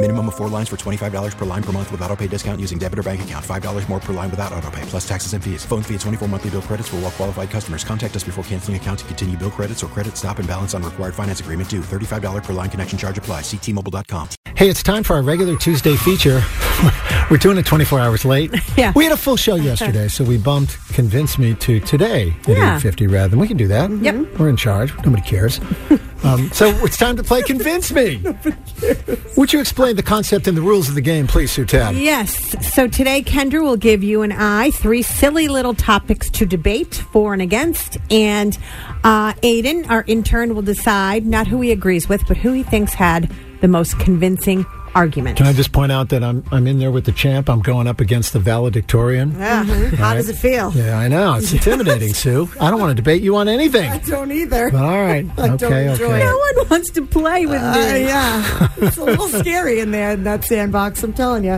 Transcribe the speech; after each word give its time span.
Minimum 0.00 0.28
of 0.28 0.36
four 0.36 0.48
lines 0.48 0.68
for 0.68 0.76
$25 0.76 1.36
per 1.36 1.44
line 1.44 1.62
per 1.62 1.72
month 1.72 1.90
with 1.90 2.00
auto 2.02 2.14
pay 2.14 2.28
discount 2.28 2.60
using 2.60 2.78
debit 2.78 3.00
or 3.00 3.02
bank 3.02 3.22
account. 3.22 3.44
$5 3.44 3.88
more 3.88 3.98
per 3.98 4.12
line 4.12 4.30
without 4.30 4.52
auto 4.52 4.70
pay, 4.70 4.82
plus 4.82 5.06
taxes 5.08 5.32
and 5.32 5.42
fees. 5.42 5.64
Phone 5.64 5.82
fee 5.82 5.94
at 5.96 6.00
24 6.02 6.28
monthly 6.28 6.50
bill 6.50 6.62
credits 6.62 6.88
for 6.88 6.96
all 6.96 7.02
well 7.02 7.10
qualified 7.10 7.50
customers. 7.50 7.82
Contact 7.82 8.14
us 8.14 8.22
before 8.22 8.44
canceling 8.44 8.76
account 8.76 9.00
to 9.00 9.04
continue 9.06 9.36
bill 9.36 9.50
credits 9.50 9.82
or 9.82 9.88
credit 9.88 10.16
stop 10.16 10.38
and 10.38 10.46
balance 10.46 10.72
on 10.72 10.84
required 10.84 11.16
finance 11.16 11.40
agreement 11.40 11.68
due. 11.68 11.80
$35 11.80 12.44
per 12.44 12.52
line 12.52 12.70
connection 12.70 12.96
charge 12.96 13.18
apply. 13.18 13.40
Ctmobile.com. 13.40 14.28
Hey, 14.54 14.68
it's 14.70 14.84
time 14.84 15.02
for 15.02 15.16
our 15.16 15.22
regular 15.22 15.56
Tuesday 15.56 15.96
feature. 15.96 16.42
We're 17.30 17.38
doing 17.38 17.58
it 17.58 17.66
24 17.66 17.98
hours 17.98 18.24
late. 18.24 18.52
Yeah. 18.78 18.92
We 18.94 19.02
had 19.02 19.12
a 19.12 19.16
full 19.16 19.36
show 19.36 19.56
yesterday, 19.56 20.06
so 20.06 20.22
we 20.22 20.38
bumped 20.38 20.78
Convince 20.92 21.36
Me 21.36 21.54
to 21.54 21.80
today 21.80 22.36
at 22.42 22.48
Yeah. 22.48 22.78
8.50 22.80 23.10
rather 23.12 23.28
than 23.30 23.40
we 23.40 23.48
can 23.48 23.56
do 23.56 23.66
that. 23.66 23.90
Yep. 23.90 24.38
We're 24.38 24.48
in 24.48 24.56
charge. 24.56 24.94
Nobody 24.98 25.22
cares. 25.22 25.58
um, 26.24 26.50
so 26.52 26.68
it's 26.84 26.96
time 26.96 27.16
to 27.16 27.22
play 27.22 27.42
Convince 27.42 27.92
Me. 27.92 28.22
Would 29.36 29.52
you 29.52 29.60
explain 29.60 29.96
the 29.96 30.02
concept 30.02 30.46
and 30.46 30.56
the 30.56 30.62
rules 30.62 30.88
of 30.88 30.94
the 30.94 31.00
game, 31.00 31.26
please, 31.26 31.52
Sue 31.52 31.64
Tab? 31.64 31.94
Yes. 31.94 32.74
So 32.74 32.88
today, 32.88 33.22
Kendra 33.22 33.62
will 33.62 33.76
give 33.76 34.02
you 34.02 34.22
and 34.22 34.32
I 34.32 34.70
three 34.72 35.02
silly 35.02 35.48
little 35.48 35.74
topics 35.74 36.30
to 36.30 36.46
debate 36.46 36.94
for 37.12 37.32
and 37.32 37.42
against. 37.42 37.98
And 38.10 38.58
uh, 39.04 39.32
Aiden, 39.34 39.88
our 39.88 40.04
intern, 40.06 40.54
will 40.54 40.62
decide 40.62 41.26
not 41.26 41.46
who 41.46 41.60
he 41.60 41.72
agrees 41.72 42.08
with, 42.08 42.26
but 42.26 42.36
who 42.36 42.52
he 42.52 42.62
thinks 42.62 42.94
had 42.94 43.32
the 43.60 43.68
most 43.68 43.98
convincing 43.98 44.64
argument. 44.94 45.36
Can 45.36 45.46
I 45.46 45.52
just 45.52 45.72
point 45.72 45.92
out 45.92 46.08
that 46.10 46.22
I'm 46.24 46.44
I'm 46.50 46.66
in 46.66 46.78
there 46.78 46.90
with 46.90 47.04
the 47.04 47.12
champ. 47.12 47.48
I'm 47.48 47.60
going 47.60 47.86
up 47.86 48.00
against 48.00 48.32
the 48.32 48.38
valedictorian. 48.38 49.32
Yeah. 49.38 49.64
How 49.96 50.14
does 50.14 50.28
it 50.28 50.36
feel? 50.36 50.72
Yeah, 50.72 50.98
I 50.98 51.08
know. 51.08 51.34
It's 51.34 51.52
intimidating, 51.52 52.14
Sue. 52.22 52.48
I 52.60 52.70
don't 52.70 52.80
want 52.80 52.90
to 52.90 52.94
debate 52.94 53.22
you 53.22 53.36
on 53.36 53.48
anything. 53.48 53.90
I 53.90 53.98
don't 53.98 54.30
either. 54.32 54.70
But 54.70 54.84
all 54.84 55.00
right. 55.00 55.26
I 55.38 55.46
don't 55.48 55.62
okay, 55.62 55.90
enjoy 55.90 56.04
okay. 56.06 56.20
it. 56.22 56.24
no 56.24 56.38
one 56.56 56.68
wants 56.70 56.90
to 56.90 57.06
play 57.06 57.46
with 57.46 57.60
Uh, 57.62 57.72
me. 57.74 58.04
yeah, 58.04 58.68
it's 58.78 58.96
a 58.96 59.04
little 59.04 59.28
scary 59.40 59.80
in 59.80 59.90
there 59.90 60.12
in 60.12 60.24
that 60.24 60.44
sandbox. 60.44 61.02
I'm 61.02 61.12
telling 61.12 61.44
you. 61.44 61.52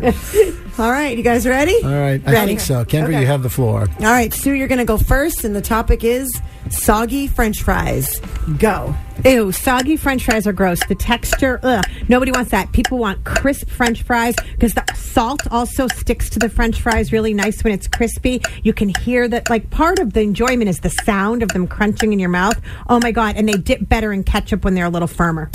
All 0.78 0.90
right, 0.90 1.16
you 1.16 1.22
guys 1.22 1.46
ready? 1.46 1.76
All 1.84 1.90
right. 1.90 2.22
I 2.26 2.32
Ready. 2.32 2.46
think 2.46 2.60
so. 2.60 2.84
Kendra, 2.84 3.08
Okay. 3.08 3.20
you 3.20 3.26
have 3.26 3.42
the 3.42 3.50
floor. 3.50 3.86
All 3.98 4.06
right, 4.06 4.32
Sue, 4.32 4.52
you're 4.52 4.68
going 4.68 4.78
to 4.78 4.84
go 4.84 4.96
first, 4.96 5.44
and 5.44 5.54
the 5.54 5.60
topic 5.60 6.04
is 6.04 6.40
soggy 6.70 7.26
French 7.26 7.62
fries. 7.62 8.20
Go. 8.58 8.94
Ew, 9.24 9.52
soggy 9.52 9.96
French 9.96 10.24
fries 10.24 10.46
are 10.46 10.52
gross. 10.52 10.84
The 10.86 10.94
texture, 10.94 11.60
ugh. 11.62 11.84
Nobody 12.08 12.32
wants 12.32 12.50
that. 12.52 12.72
People 12.72 12.98
want 12.98 13.22
crisp 13.24 13.68
French 13.68 14.02
fries 14.02 14.34
because 14.52 14.72
the 14.74 14.84
salt 14.94 15.42
also 15.50 15.88
sticks 15.88 16.30
to 16.30 16.38
the 16.38 16.48
French 16.48 16.80
fries 16.80 17.12
really 17.12 17.34
nice 17.34 17.62
when 17.62 17.72
it's 17.72 17.86
crispy. 17.86 18.40
You 18.62 18.72
can 18.72 18.92
hear 19.00 19.28
that, 19.28 19.50
like, 19.50 19.68
part 19.70 19.98
of 19.98 20.12
the 20.14 20.22
enjoyment 20.22 20.68
is 20.70 20.78
the 20.80 20.90
sound 20.90 21.42
of 21.42 21.50
them 21.50 21.66
crunching 21.66 22.12
in 22.12 22.18
your 22.18 22.30
mouth. 22.30 22.58
Oh 22.88 22.98
my 23.00 23.12
God. 23.12 23.36
And 23.36 23.48
they 23.48 23.54
dip 23.58 23.88
better 23.88 24.12
in 24.12 24.24
ketchup 24.24 24.64
when 24.64 24.74
they're 24.74 24.86
a 24.86 24.90
little 24.90 25.08
firmer. 25.08 25.50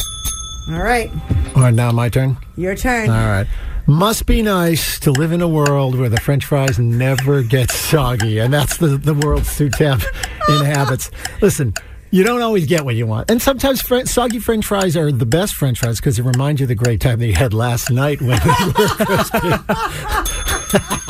All 0.69 0.79
right, 0.81 1.11
All 1.55 1.61
right, 1.61 1.73
now 1.73 1.91
my 1.91 2.09
turn. 2.09 2.37
your 2.57 2.75
turn. 2.75 3.07
All 3.09 3.15
right. 3.15 3.47
Must 3.87 4.25
be 4.25 4.41
nice 4.41 4.99
to 5.01 5.11
live 5.11 5.31
in 5.31 5.41
a 5.41 5.47
world 5.47 5.93
where 5.97 6.09
the 6.09 6.19
French 6.19 6.45
fries 6.45 6.79
never 6.79 7.43
get 7.43 7.69
soggy, 7.69 8.39
and 8.39 8.51
that's 8.51 8.77
the 8.77 8.97
the 8.97 9.13
world 9.13 9.45
Sue 9.45 9.69
Tab 9.69 10.01
inhabits. 10.49 11.11
Listen. 11.41 11.73
You 12.11 12.23
don't 12.23 12.41
always 12.41 12.65
get 12.65 12.85
what 12.85 12.95
you 12.95 13.05
want. 13.07 13.29
And 13.29 13.41
sometimes 13.41 13.81
fr- 13.81 14.05
soggy 14.05 14.39
French 14.39 14.65
fries 14.65 14.95
are 14.95 15.11
the 15.11 15.25
best 15.25 15.55
French 15.55 15.79
fries 15.79 15.97
because 15.99 16.17
it 16.17 16.23
reminds 16.23 16.61
you 16.61 16.65
of 16.65 16.69
the 16.69 16.75
great 16.75 17.01
time 17.01 17.19
that 17.19 17.27
you 17.27 17.33
had 17.33 17.53
last 17.53 17.91
night 17.91 18.21
when 18.21 18.39
they 18.39 18.65
were 18.65 18.77
crispy. 18.87 19.49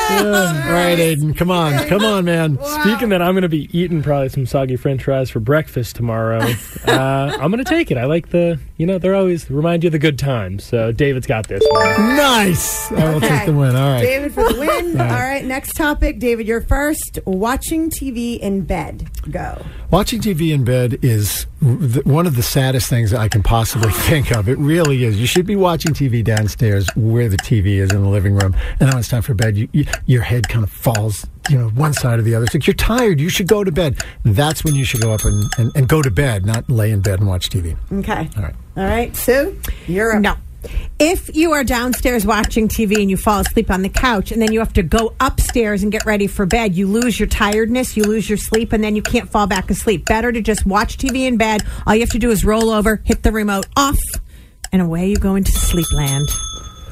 All 0.09 0.73
right, 0.73 0.97
Aiden, 0.97 1.35
come 1.38 1.51
on. 1.51 1.73
Come 1.88 2.03
on, 2.03 2.25
man. 2.25 2.57
Speaking 2.81 3.09
that, 3.09 3.22
I'm 3.22 3.34
going 3.34 3.41
to 3.44 3.50
be 3.50 3.69
eating 3.78 4.01
probably 4.03 4.29
some 4.29 4.45
soggy 4.45 4.75
French 4.75 5.03
fries 5.03 5.29
for 5.29 5.40
breakfast 5.40 5.95
tomorrow. 5.95 6.40
uh, 6.88 7.38
I'm 7.40 7.51
going 7.51 7.63
to 7.63 7.69
take 7.69 7.91
it. 7.91 7.97
I 7.97 8.06
like 8.06 8.29
the, 8.29 8.59
you 8.78 8.85
know, 8.85 8.97
they're 8.97 9.16
always 9.16 9.50
remind 9.50 9.84
you 9.84 9.88
of 9.90 9.91
the 9.94 10.00
good 10.00 10.18
times. 10.19 10.63
So 10.63 10.91
David's 10.91 11.28
got 11.28 11.47
this 11.47 11.63
one. 11.69 12.16
Nice. 12.16 12.91
I 12.91 13.09
will 13.09 13.18
Okay. 13.18 13.28
take 13.29 13.45
the 13.47 13.53
win. 13.53 13.75
All 13.75 13.91
right. 13.94 14.01
David 14.01 14.34
for 14.34 14.51
the 14.51 14.59
win. 14.59 15.00
All 15.00 15.07
right, 15.07 15.44
next 15.45 15.73
topic. 15.73 16.19
David, 16.19 16.47
you're 16.47 16.62
first. 16.62 17.19
Watching 17.25 17.89
TV 17.89 18.39
in 18.39 18.62
bed. 18.62 19.09
Go. 19.29 19.62
Watching 19.91 20.22
TV 20.22 20.53
in 20.53 20.63
bed 20.63 21.00
is 21.01 21.45
th- 21.45 21.47
one 21.62 22.28
of 22.28 22.35
the 22.35 22.44
saddest 22.44 22.90
things 22.90 23.13
I 23.13 23.28
can 23.28 23.41
possibly 23.41 23.91
think 23.91 24.31
of. 24.31 24.47
It 24.47 24.57
really 24.57 25.03
is. 25.03 25.19
You 25.19 25.25
should 25.25 25.45
be 25.45 25.56
watching 25.56 25.94
TV 25.94 26.23
downstairs 26.23 26.88
where 26.95 27.29
the 27.29 27.38
TV 27.38 27.78
is 27.78 27.91
in 27.91 28.03
the 28.03 28.09
living 28.09 28.34
room, 28.34 28.53
and 28.53 28.79
then 28.79 28.90
when 28.90 29.00
it's 29.00 29.09
time 29.09 29.22
for 29.23 29.34
bed, 29.34 29.57
you, 29.57 29.68
you, 29.72 29.85
your 30.06 30.22
head 30.22 30.47
kind 30.50 30.63
of 30.63 30.69
falls, 30.69 31.25
you 31.50 31.57
know, 31.57 31.69
one 31.69 31.94
side 31.94 32.19
or 32.19 32.22
the 32.22 32.35
other. 32.35 32.45
It's 32.45 32.53
like 32.53 32.68
you're 32.68 32.75
tired. 32.75 33.19
You 33.19 33.29
should 33.29 33.47
go 33.47 33.63
to 33.63 33.72
bed. 33.72 33.97
That's 34.23 34.63
when 34.63 34.75
you 34.75 34.85
should 34.85 35.01
go 35.01 35.13
up 35.13 35.22
and, 35.23 35.44
and, 35.57 35.72
and 35.75 35.88
go 35.88 36.01
to 36.01 36.12
bed, 36.12 36.45
not 36.45 36.69
lay 36.69 36.91
in 36.91 37.01
bed 37.01 37.19
and 37.19 37.28
watch 37.28 37.50
TV. 37.50 37.75
Okay. 37.91 38.29
All 38.38 38.44
right. 38.44 38.56
All 38.78 38.84
right, 38.84 39.16
Sue, 39.16 39.59
you're 39.88 40.16
up. 40.16 40.22
No. 40.22 40.35
If 41.00 41.36
you 41.36 41.52
are 41.54 41.64
downstairs 41.64 42.26
watching 42.26 42.68
TV 42.68 43.02
and 43.02 43.10
you 43.10 43.18
fall 43.18 43.42
asleep 43.42 43.70
on 43.70 43.82
the 43.82 43.90
couch 43.90 44.32
and 44.32 44.42
then 44.42 44.52
you 44.52 44.60
have 44.60 44.74
to 44.74 44.84
go 44.84 45.14
upstairs 45.20 45.84
and 45.84 45.92
get 45.92 46.06
ready 46.06 46.28
for 46.28 46.46
bed, 46.46 46.76
you 46.76 46.88
lose 46.88 47.20
your 47.20 47.28
tiredness, 47.28 47.96
you 47.96 48.04
lose 48.04 48.30
your 48.30 48.38
sleep, 48.38 48.74
and 48.74 48.84
then 48.84 48.96
you 48.96 49.02
can't 49.02 49.30
fall 49.30 49.48
back 49.48 49.70
asleep. 49.70 50.06
Better 50.06 50.32
to 50.32 50.42
just 50.42 50.66
watch 50.66 50.98
TV 50.98 51.28
in 51.28 51.38
bed. 51.38 51.64
All 51.86 51.94
you 51.94 52.02
have 52.02 52.10
to 52.12 52.20
do 52.20 52.32
is 52.32 52.44
roll 52.44 52.72
over, 52.72 53.02
hit 53.06 53.24
the 53.24 53.32
remote 53.32 53.68
off, 53.76 54.00
and 54.72 54.82
away 54.82 55.10
you 55.10 55.18
go 55.18 55.36
into 55.36 55.52
sleep 55.52 55.92
land. 55.94 56.28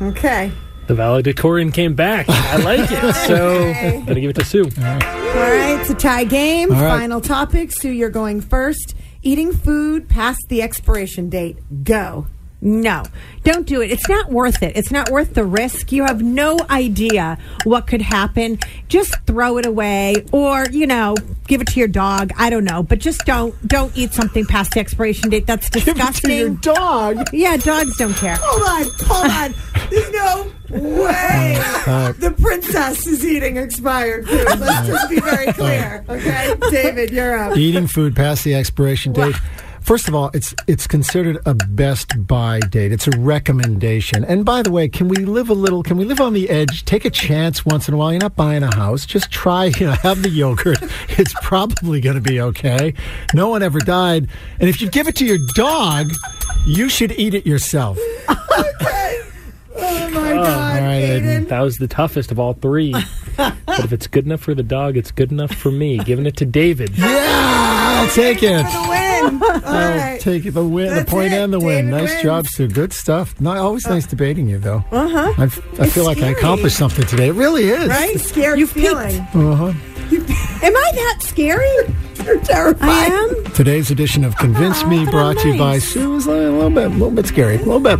Okay. 0.01 0.51
The 0.87 0.93
valedictorian 0.93 1.71
came 1.71 1.95
back. 1.95 2.27
I 2.29 2.57
like 2.57 2.91
it. 2.91 3.15
So 3.25 3.69
I'm 3.69 4.05
going 4.05 4.15
to 4.15 4.21
give 4.21 4.29
it 4.29 4.35
to 4.35 4.45
Sue. 4.45 4.65
All 4.65 4.71
right, 4.71 5.79
it's 5.79 5.89
a 5.89 5.95
tie 5.95 6.25
game. 6.25 6.71
All 6.71 6.79
right. 6.79 6.99
Final 6.99 7.21
topic. 7.21 7.71
Sue, 7.71 7.89
you're 7.89 8.09
going 8.09 8.39
first. 8.39 8.93
Eating 9.23 9.51
food 9.51 10.07
past 10.07 10.45
the 10.49 10.61
expiration 10.61 11.29
date. 11.29 11.57
Go. 11.83 12.27
No, 12.65 13.03
don't 13.43 13.67
do 13.67 13.81
it. 13.83 13.91
It's 13.91 14.09
not 14.09 14.31
worth 14.31 14.63
it. 14.63 14.75
It's 14.75 14.89
not 14.89 15.11
worth 15.11 15.35
the 15.35 15.43
risk. 15.43 15.91
You 15.91 16.03
have 16.03 16.23
no 16.23 16.57
idea 16.67 17.37
what 17.63 17.85
could 17.85 18.01
happen. 18.01 18.57
Just 18.87 19.15
throw 19.27 19.59
it 19.59 19.67
away 19.67 20.25
or, 20.31 20.65
you 20.71 20.87
know, 20.87 21.15
give 21.47 21.61
it 21.61 21.67
to 21.67 21.79
your 21.79 21.87
dog. 21.87 22.31
I 22.39 22.49
don't 22.49 22.63
know, 22.63 22.81
but 22.81 22.97
just 22.97 23.23
don't 23.23 23.53
don't 23.67 23.95
eat 23.95 24.13
something 24.13 24.47
past 24.47 24.71
the 24.71 24.79
expiration 24.79 25.29
date. 25.29 25.45
That's 25.45 25.69
disgusting. 25.69 26.29
Give 26.29 26.47
it 26.53 26.63
To 26.63 26.69
your 26.71 26.75
dog. 26.75 27.27
yeah, 27.31 27.55
dogs 27.57 27.95
don't 27.97 28.15
care. 28.15 28.37
Hold 28.41 28.87
on, 28.87 28.93
hold 29.01 29.31
on. 29.31 29.89
There's 29.91 30.11
no 30.11 30.51
way 30.71 31.61
uh, 31.85 32.13
the 32.13 32.31
princess 32.31 33.05
is 33.05 33.23
eating 33.23 33.57
expired 33.57 34.27
food. 34.27 34.59
Let's 34.59 34.87
just 34.87 35.07
be 35.11 35.19
very 35.19 35.53
clear, 35.53 36.03
okay? 36.09 36.55
David, 36.71 37.11
you're 37.11 37.37
up. 37.37 37.55
Eating 37.55 37.85
food 37.85 38.15
past 38.15 38.43
the 38.43 38.55
expiration 38.55 39.13
date. 39.13 39.35
First 39.85 40.07
of 40.07 40.15
all, 40.15 40.31
it's 40.33 40.55
it's 40.65 40.87
considered 40.87 41.37
a 41.45 41.53
best 41.53 42.25
buy 42.25 42.59
date. 42.59 42.91
It's 42.91 43.07
a 43.07 43.11
recommendation. 43.19 44.25
And 44.25 44.43
by 44.43 44.63
the 44.63 44.71
way, 44.71 44.87
can 44.89 45.07
we 45.07 45.17
live 45.17 45.47
a 45.51 45.53
little? 45.53 45.83
Can 45.83 45.95
we 45.97 46.05
live 46.05 46.19
on 46.19 46.33
the 46.33 46.49
edge? 46.49 46.85
Take 46.85 47.05
a 47.05 47.11
chance 47.11 47.63
once 47.67 47.87
in 47.87 47.93
a 47.93 47.97
while. 47.97 48.11
You're 48.11 48.21
not 48.21 48.35
buying 48.35 48.63
a 48.63 48.73
house. 48.73 49.05
Just 49.05 49.29
try. 49.29 49.65
You 49.65 49.85
know, 49.85 49.91
have 49.91 50.23
the 50.23 50.29
yogurt. 50.29 50.79
It's 51.17 51.35
probably 51.41 52.01
going 52.01 52.15
to 52.15 52.21
be 52.21 52.41
okay. 52.41 52.95
No 53.35 53.49
one 53.49 53.61
ever 53.61 53.79
died. 53.79 54.27
And 54.59 54.67
if 54.67 54.81
you 54.81 54.89
give 54.89 55.07
it 55.07 55.15
to 55.17 55.25
your 55.25 55.37
dog, 55.53 56.11
you 56.65 56.89
should 56.89 57.11
eat 57.11 57.35
it 57.35 57.45
yourself. 57.45 57.99
Oh 59.77 60.09
my 60.09 60.31
God, 60.31 60.81
right, 60.81 61.49
That 61.49 61.59
was 61.59 61.75
the 61.75 61.87
toughest 61.87 62.31
of 62.31 62.39
all 62.39 62.53
three. 62.53 62.93
but 63.37 63.83
if 63.83 63.91
it's 63.91 64.07
good 64.07 64.25
enough 64.25 64.39
for 64.39 64.55
the 64.55 64.63
dog, 64.63 64.95
it's 64.95 65.11
good 65.11 65.31
enough 65.33 65.53
for 65.53 65.69
me. 65.69 65.97
Giving 65.97 66.25
it 66.25 66.37
to 66.37 66.45
David. 66.45 66.97
Yeah, 66.97 67.99
I'll 67.99 68.09
take 68.09 68.41
it. 68.41 69.04
For 69.25 69.31
the 69.31 69.39
win. 69.39 69.39
win. 69.39 69.63
All 69.65 69.73
I'll 69.73 69.97
right. 69.97 70.19
take 70.21 70.53
the 70.53 70.63
win, 70.65 70.95
the 70.95 71.05
point 71.05 71.33
it. 71.33 71.37
and 71.37 71.53
the 71.53 71.59
win. 71.59 71.85
David 71.85 71.91
Nice 71.91 72.09
wins. 72.11 72.23
job, 72.23 72.47
Sue. 72.47 72.67
Good 72.67 72.93
stuff. 72.93 73.39
Not 73.41 73.57
always 73.57 73.87
nice 73.87 74.05
debating 74.05 74.47
you, 74.47 74.57
though. 74.59 74.83
Uh 74.91 75.07
huh. 75.07 75.33
I, 75.37 75.43
I 75.83 75.89
feel 75.89 76.05
like 76.05 76.19
I 76.21 76.27
accomplished 76.27 76.77
something 76.77 77.05
today. 77.05 77.27
It 77.29 77.33
really 77.35 77.65
is. 77.69 77.87
Right? 77.89 78.19
Scary 78.19 78.59
You've 78.59 78.71
feeling. 78.71 79.19
Uh 79.33 79.55
huh. 79.55 79.73
Am 80.63 80.75
I 80.75 80.91
that 80.93 81.17
scary? 81.21 81.67
You're 82.25 82.39
terrified. 82.39 82.87
I 82.89 83.05
am. 83.05 83.43
Today's 83.53 83.91
edition 83.91 84.23
of 84.23 84.35
Convince 84.37 84.83
Me, 84.85 85.05
brought 85.05 85.37
I'm 85.37 85.43
to 85.43 85.47
you 85.49 85.57
by 85.59 85.73
nice. 85.73 85.87
Sue, 85.89 86.15
is 86.15 86.25
a 86.27 86.31
little 86.31 86.69
bit, 86.69 86.85
a 86.85 86.89
little 86.89 87.11
bit 87.11 87.25
scary. 87.27 87.55
A 87.55 87.59
little 87.59 87.79
bit. 87.79 87.99